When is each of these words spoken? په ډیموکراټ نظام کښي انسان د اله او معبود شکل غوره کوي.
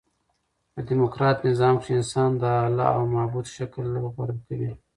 په 0.73 0.79
ډیموکراټ 0.87 1.37
نظام 1.49 1.75
کښي 1.81 1.93
انسان 1.99 2.29
د 2.41 2.43
اله 2.67 2.87
او 2.97 3.03
معبود 3.15 3.45
شکل 3.55 3.85
غوره 4.13 4.35
کوي. 4.45 4.71